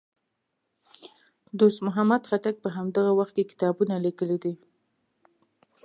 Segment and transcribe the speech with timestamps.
[1.59, 4.53] دوست محمد خټک په همدغه وخت کې کتابونه لیکي دي.